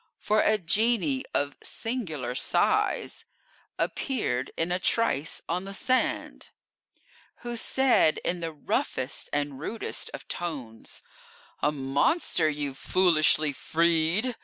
[0.17, 3.23] For a genie of singular size
[3.77, 6.49] Appeared in a trice on the sand,
[7.41, 11.03] Who said in the roughest and rudest of tones:
[11.61, 14.35] "A monster you've foolishly freed!